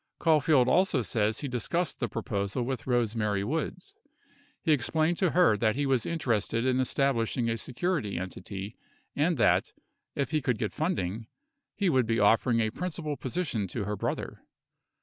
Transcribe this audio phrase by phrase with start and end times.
[0.17, 3.93] Caulfield also says he discussed the proposal with Rose Mary Woods.
[4.59, 8.75] He explained to her that he was interested in establishing a security entity
[9.15, 9.73] and that,
[10.15, 11.27] if he could get funding,
[11.75, 14.41] he would be offering a principal position to her brother.